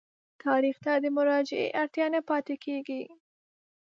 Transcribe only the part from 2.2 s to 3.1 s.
پاتېږي.